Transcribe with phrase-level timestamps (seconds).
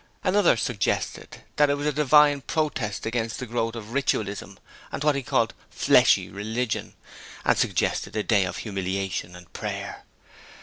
[0.23, 4.57] Another suggested that it was a Divine protest against the growth of Ritualism
[4.91, 6.95] and what he called 'fleshly religion',
[7.45, 10.03] and suggested a day of humiliation and prayer.